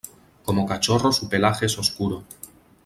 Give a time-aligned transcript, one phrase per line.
[0.43, 2.23] Como cachorro su pelaje es oscuro.